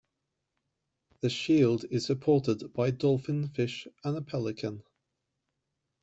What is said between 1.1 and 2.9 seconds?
The shield is supported by